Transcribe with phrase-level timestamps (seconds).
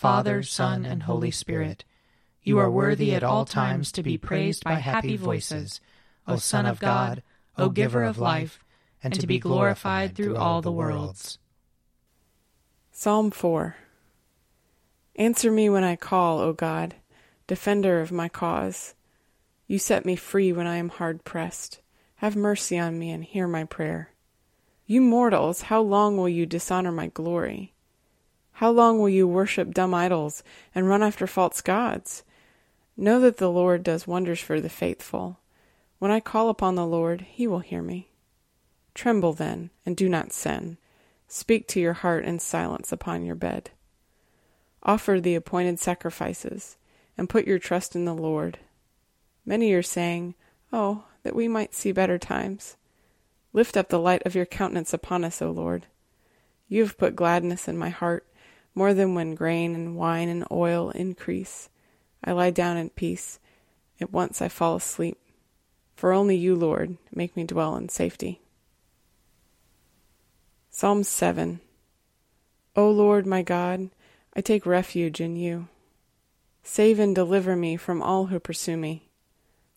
[0.00, 1.84] Father, Son, and Holy Spirit.
[2.42, 5.78] You are worthy at all times to be praised by happy voices,
[6.26, 7.22] O Son of God,
[7.58, 8.64] O Giver of life,
[9.02, 11.38] and to be glorified through all the worlds.
[12.90, 13.76] Psalm 4
[15.16, 16.94] Answer me when I call, O God,
[17.46, 18.94] defender of my cause.
[19.66, 21.82] You set me free when I am hard pressed.
[22.14, 24.12] Have mercy on me and hear my prayer.
[24.86, 27.74] You mortals, how long will you dishonor my glory?
[28.60, 30.42] How long will you worship dumb idols
[30.74, 32.24] and run after false gods?
[32.94, 35.38] Know that the Lord does wonders for the faithful.
[35.98, 38.10] When I call upon the Lord, he will hear me.
[38.92, 40.76] Tremble then, and do not sin.
[41.26, 43.70] Speak to your heart in silence upon your bed.
[44.82, 46.76] Offer the appointed sacrifices,
[47.16, 48.58] and put your trust in the Lord.
[49.46, 50.34] Many are saying,
[50.70, 52.76] Oh, that we might see better times.
[53.54, 55.86] Lift up the light of your countenance upon us, O Lord.
[56.68, 58.26] You have put gladness in my heart
[58.80, 61.68] more than when grain and wine and oil increase.
[62.24, 63.38] I lie down in peace.
[64.00, 65.18] At once I fall asleep.
[65.96, 68.40] For only you, Lord, make me dwell in safety.
[70.70, 71.60] Psalm 7
[72.74, 73.90] O Lord my God,
[74.34, 75.68] I take refuge in you.
[76.62, 79.10] Save and deliver me from all who pursue me,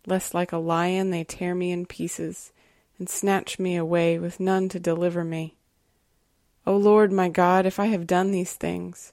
[0.08, 2.54] lest like a lion they tear me in pieces
[2.98, 5.58] and snatch me away with none to deliver me.
[6.66, 9.12] O Lord my God, if I have done these things,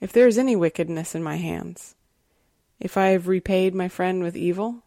[0.00, 1.94] if there is any wickedness in my hands,
[2.80, 4.82] if I have repaid my friend with evil,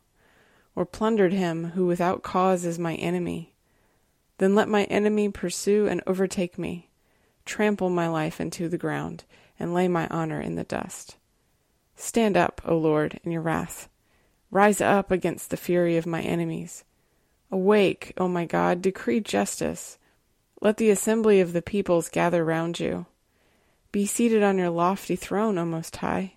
[0.75, 3.53] or plundered him who without cause is my enemy,
[4.39, 6.89] then let my enemy pursue and overtake me,
[7.45, 9.23] trample my life into the ground,
[9.57, 11.15] and lay my honor in the dust.
[11.95, 13.87] Stand up, O Lord, in your wrath.
[14.51, 16.83] Rise up against the fury of my enemies.
[17.51, 19.97] Awake, O my God, decree justice
[20.63, 23.05] let the assembly of the peoples gather round you.
[23.91, 26.35] Be seated on your lofty throne, O Most High.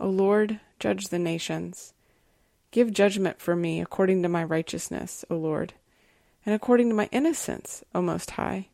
[0.00, 1.94] O Lord, judge the nations.
[2.72, 5.72] Give judgment for me according to my righteousness, O Lord,
[6.44, 8.70] and according to my innocence, O Most High.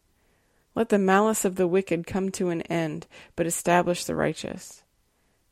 [0.75, 4.83] Let the malice of the wicked come to an end, but establish the righteous.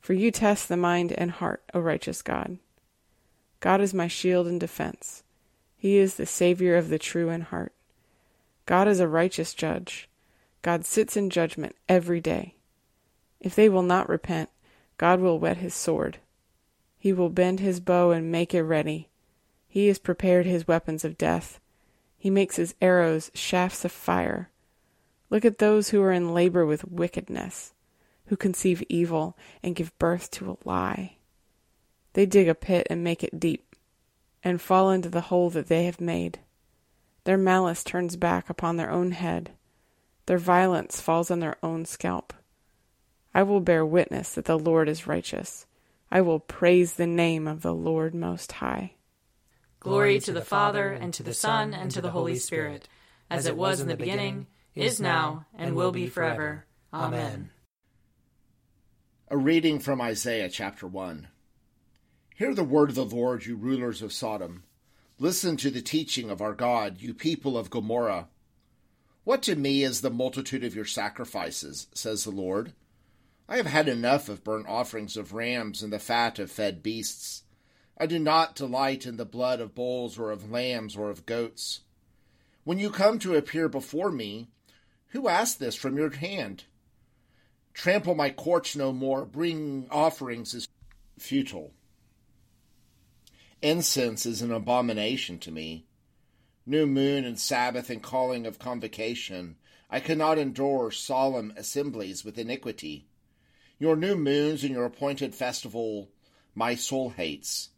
[0.00, 2.56] For you test the mind and heart, O righteous God.
[3.60, 5.22] God is my shield and defense.
[5.76, 7.74] He is the Savior of the true in heart.
[8.68, 10.10] God is a righteous judge.
[10.60, 12.56] God sits in judgment every day.
[13.40, 14.50] If they will not repent,
[14.98, 16.18] God will whet his sword.
[16.98, 19.08] He will bend his bow and make it ready.
[19.66, 21.60] He has prepared his weapons of death.
[22.18, 24.50] He makes his arrows shafts of fire.
[25.30, 27.72] Look at those who are in labor with wickedness,
[28.26, 31.16] who conceive evil and give birth to a lie.
[32.12, 33.74] They dig a pit and make it deep,
[34.44, 36.40] and fall into the hole that they have made.
[37.28, 39.50] Their malice turns back upon their own head.
[40.24, 42.32] Their violence falls on their own scalp.
[43.34, 45.66] I will bear witness that the Lord is righteous.
[46.10, 48.94] I will praise the name of the Lord Most High.
[49.78, 52.88] Glory to the Father, and to the Son, and to the Holy Spirit,
[53.28, 56.64] as it was in the beginning, is now, and will be forever.
[56.94, 57.50] Amen.
[59.28, 61.28] A reading from Isaiah chapter 1.
[62.36, 64.62] Hear the word of the Lord, you rulers of Sodom.
[65.20, 68.28] Listen to the teaching of our God, you people of Gomorrah.
[69.24, 72.72] What to me is the multitude of your sacrifices, says the Lord?
[73.48, 77.42] I have had enough of burnt offerings of rams and the fat of fed beasts.
[77.98, 81.80] I do not delight in the blood of bulls or of lambs or of goats.
[82.62, 84.46] When you come to appear before me,
[85.08, 86.62] who asked this from your hand?
[87.74, 90.68] Trample my courts no more, bring offerings is
[91.18, 91.72] futile.
[93.60, 95.84] Incense is an abomination to me.
[96.64, 99.56] New moon and Sabbath and calling of convocation.
[99.90, 103.08] I cannot endure solemn assemblies with iniquity.
[103.80, 106.10] Your new moons and your appointed festival
[106.54, 107.70] my soul hates.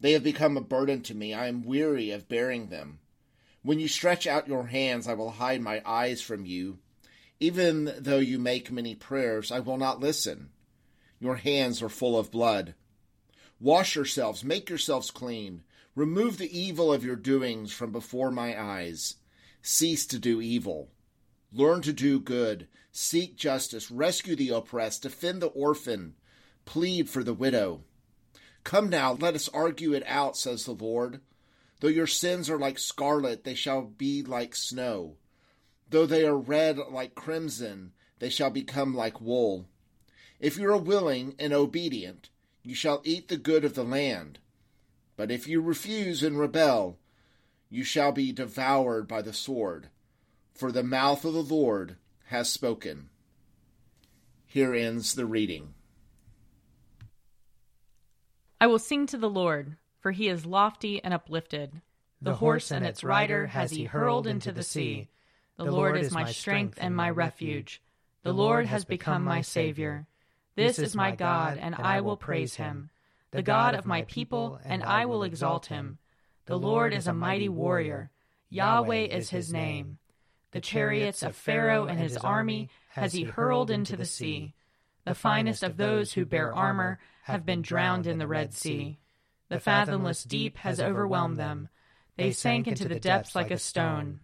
[0.00, 1.34] They have become a burden to me.
[1.34, 3.00] I am weary of bearing them.
[3.62, 6.78] When you stretch out your hands, I will hide my eyes from you.
[7.40, 10.50] Even though you make many prayers, I will not listen.
[11.18, 12.74] Your hands are full of blood.
[13.64, 15.62] Wash yourselves, make yourselves clean.
[15.94, 19.14] Remove the evil of your doings from before my eyes.
[19.62, 20.90] Cease to do evil.
[21.50, 22.68] Learn to do good.
[22.92, 23.90] Seek justice.
[23.90, 25.00] Rescue the oppressed.
[25.00, 26.14] Defend the orphan.
[26.66, 27.84] Plead for the widow.
[28.64, 31.22] Come now, let us argue it out, says the Lord.
[31.80, 35.16] Though your sins are like scarlet, they shall be like snow.
[35.88, 39.70] Though they are red like crimson, they shall become like wool.
[40.38, 42.28] If you are willing and obedient,
[42.64, 44.38] you shall eat the good of the land.
[45.16, 46.98] But if you refuse and rebel,
[47.68, 49.90] you shall be devoured by the sword,
[50.54, 51.96] for the mouth of the Lord
[52.26, 53.10] has spoken.
[54.46, 55.74] Here ends the reading.
[58.60, 61.82] I will sing to the Lord, for he is lofty and uplifted.
[62.22, 65.08] The, the horse and its rider has he hurled into the sea.
[65.58, 67.82] The Lord is my strength and my refuge.
[68.22, 70.06] The Lord has become my Savior.
[70.56, 72.90] This is my God, and I will praise him,
[73.32, 75.98] the God of my people, and I will exalt him.
[76.46, 78.10] The Lord is a mighty warrior.
[78.50, 79.98] Yahweh is his name.
[80.52, 84.54] The chariots of Pharaoh and his army has he hurled into the sea.
[85.04, 89.00] The finest of those who bear armor have been drowned in the Red Sea.
[89.48, 91.68] The fathomless deep has overwhelmed them.
[92.16, 94.20] They sank into the depths like a stone.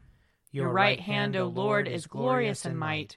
[0.53, 3.17] Your right hand, O Lord, is glorious in might.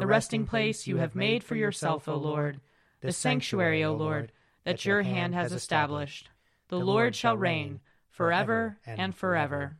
[0.00, 2.60] the resting place you have made for yourself, O Lord,
[3.00, 4.32] the sanctuary, O Lord,
[4.64, 6.30] that your hand has established.
[6.68, 7.80] The Lord shall reign
[8.10, 9.76] forever and forever.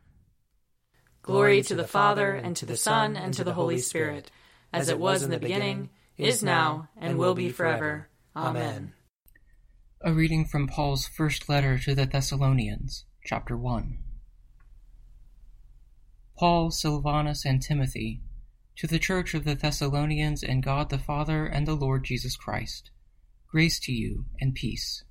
[1.21, 4.29] Glory to the Father, and to the Son, and to the Holy Spirit,
[4.71, 8.07] as it was in the beginning, is now, and will be forever.
[8.35, 8.93] Amen.
[10.01, 13.97] A reading from Paul's first letter to the Thessalonians, chapter 1.
[16.37, 18.21] Paul, Silvanus, and Timothy
[18.77, 22.91] to the church of the Thessalonians and God the Father and the Lord Jesus Christ,
[23.47, 25.03] grace to you and peace.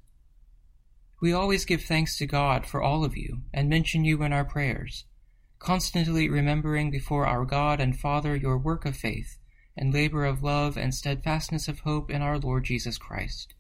[1.23, 4.45] We always give thanks to God for all of you and mention you in our
[4.45, 5.05] prayers,
[5.59, 9.39] constantly remembering before our God and Father your work of faith
[9.77, 13.55] and labor of love and steadfastness of hope in our Lord Jesus Christ.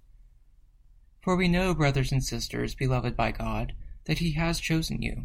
[1.23, 3.73] For we know, brothers and sisters, beloved by God,
[4.05, 5.25] that He has chosen you,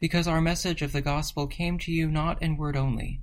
[0.00, 3.20] because our message of the gospel came to you not in word only,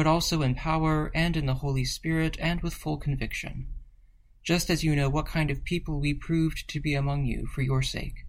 [0.00, 3.66] but also in power and in the Holy Spirit and with full conviction,
[4.42, 7.60] just as you know what kind of people we proved to be among you for
[7.60, 8.24] your sake.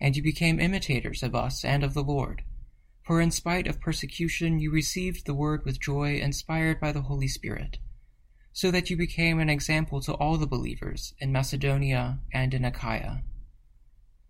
[0.00, 2.40] And you became imitators of us and of the Lord,
[3.02, 7.28] for in spite of persecution you received the word with joy inspired by the Holy
[7.28, 7.76] Spirit,
[8.54, 13.22] so that you became an example to all the believers in Macedonia and in Achaia.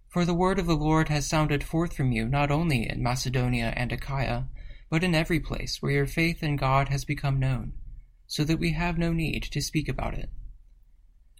[0.08, 3.72] For the word of the Lord has sounded forth from you not only in Macedonia
[3.76, 4.48] and Achaia,
[4.88, 7.72] but in every place where your faith in God has become known,
[8.26, 10.30] so that we have no need to speak about it.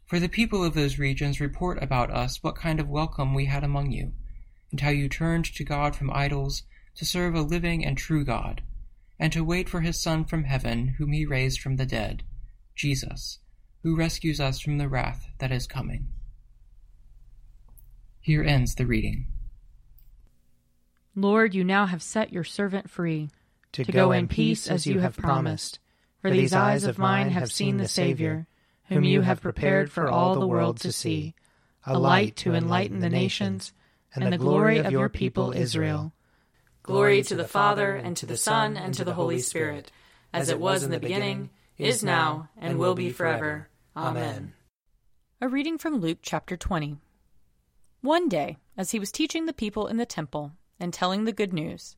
[0.06, 3.64] For the people of those regions report about us what kind of welcome we had
[3.64, 4.12] among you,
[4.70, 6.62] and how you turned to God from idols
[6.96, 8.62] to serve a living and true God,
[9.18, 12.22] and to wait for his Son from heaven, whom he raised from the dead,
[12.74, 13.38] Jesus,
[13.82, 16.08] who rescues us from the wrath that is coming.
[18.20, 19.26] Here ends the reading.
[21.14, 23.30] Lord, you now have set your servant free
[23.76, 25.80] to, to go in peace as you have promised.
[26.23, 28.47] For these eyes of mine have seen the Savior,
[28.88, 31.35] whom you have prepared for all the world to see,
[31.85, 33.75] a light to enlighten the nations,
[34.14, 36.14] and the glory of your people Israel.
[36.83, 39.92] Glory to the Father, and to the Son, and to the Holy Spirit,
[40.33, 43.68] as it was in the beginning, is now, and will be forever.
[43.95, 44.54] Amen.
[45.42, 46.97] A reading from Luke chapter 20.
[48.00, 51.52] One day, as he was teaching the people in the temple and telling the good
[51.52, 51.95] news,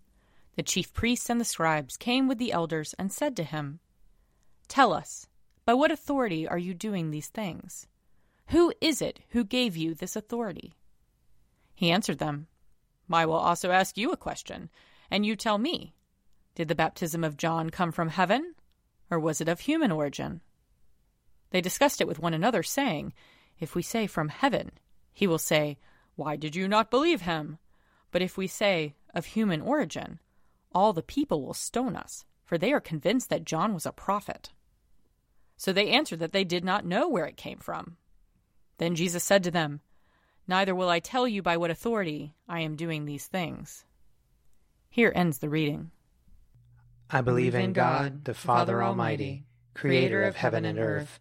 [0.59, 3.79] the chief priests and the scribes came with the elders and said to him,
[4.67, 5.29] Tell us,
[5.65, 7.87] by what authority are you doing these things?
[8.49, 10.75] Who is it who gave you this authority?
[11.77, 12.49] He answered them,
[13.09, 14.69] I will also ask you a question,
[15.13, 15.95] and you tell me.
[16.57, 18.57] Did the baptism of John come from heaven,
[19.13, 20.41] or was it of human origin?
[21.51, 23.13] They discussed it with one another, saying,
[23.61, 24.73] If we say from heaven,
[25.13, 25.79] he will say,
[26.17, 27.59] Why did you not believe him?
[28.11, 30.19] But if we say of human origin,
[30.73, 34.51] all the people will stone us, for they are convinced that John was a prophet.
[35.57, 37.97] So they answered that they did not know where it came from.
[38.79, 39.81] Then Jesus said to them,
[40.47, 43.85] Neither will I tell you by what authority I am doing these things.
[44.89, 45.91] Here ends the reading.
[47.11, 49.45] I believe in God, the Father Almighty,
[49.75, 51.21] creator of heaven and earth.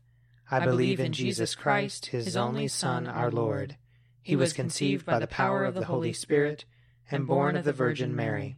[0.50, 3.76] I believe in Jesus Christ, his only Son, our Lord.
[4.22, 6.66] He was conceived by the power of the Holy Spirit
[7.12, 8.58] and born of the Virgin Mary.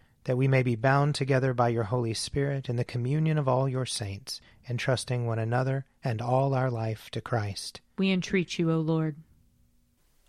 [0.25, 3.67] That we may be bound together by your Holy Spirit in the communion of all
[3.67, 7.81] your saints, entrusting one another and all our life to Christ.
[7.97, 9.15] We entreat you, O Lord.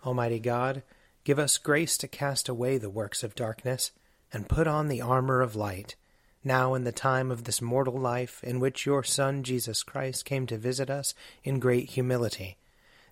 [0.05, 0.83] Almighty God,
[1.25, 3.93] give us grace to cast away the works of darkness
[4.33, 5.95] and put on the armor of light
[6.45, 10.47] now in the time of this mortal life in which your Son Jesus Christ came
[10.47, 12.57] to visit us in great humility,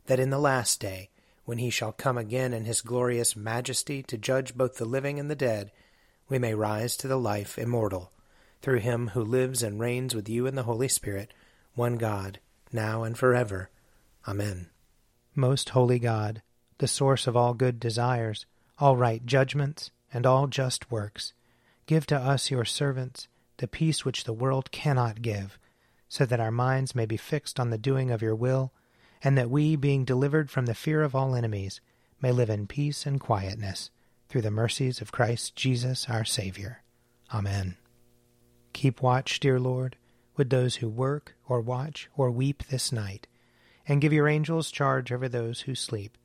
[0.07, 1.11] that in the last day,
[1.45, 5.31] when he shall come again in his glorious majesty to judge both the living and
[5.31, 5.71] the dead,
[6.31, 8.13] we may rise to the life immortal,
[8.63, 11.35] through him who lives and reigns with you in the Holy Spirit,
[11.75, 12.39] one God,
[12.73, 13.69] now and forever.
[14.27, 14.71] Amen.
[15.35, 16.41] Most holy God,
[16.79, 18.47] the source of all good desires,
[18.79, 21.35] all right judgments, and all just works,
[21.91, 25.59] Give to us, your servants, the peace which the world cannot give,
[26.09, 28.73] so that our minds may be fixed on the doing of your will,
[29.25, 31.81] and that we, being delivered from the fear of all enemies,
[32.23, 33.91] may live in peace and quietness,
[34.31, 36.83] through the mercies of Christ Jesus our Saviour.
[37.35, 37.77] Amen.
[38.73, 39.97] Keep watch, dear Lord,
[40.37, 43.27] with those who work, or watch, or weep this night,
[43.87, 46.17] and give your angels charge over those who sleep.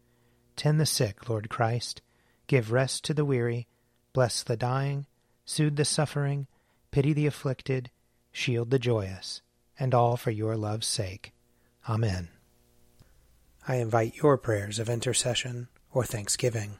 [0.55, 2.01] Tend the sick, Lord Christ.
[2.47, 3.67] Give rest to the weary.
[4.13, 5.07] Bless the dying
[5.45, 6.47] soothe the suffering,
[6.91, 7.91] pity the afflicted,
[8.31, 9.41] shield the joyous,
[9.79, 11.33] and all for your love's sake.
[11.87, 12.29] Amen.
[13.67, 16.79] I invite your prayers of intercession or thanksgiving.